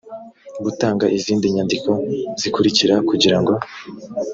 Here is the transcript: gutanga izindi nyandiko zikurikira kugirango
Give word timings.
gutanga 0.63 1.05
izindi 1.17 1.45
nyandiko 1.55 1.91
zikurikira 2.41 2.95
kugirango 3.09 3.51